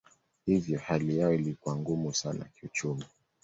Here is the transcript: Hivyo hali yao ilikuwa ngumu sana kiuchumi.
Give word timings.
Hivyo 0.45 0.79
hali 0.79 1.17
yao 1.17 1.33
ilikuwa 1.33 1.75
ngumu 1.75 2.13
sana 2.13 2.45
kiuchumi. 2.45 3.05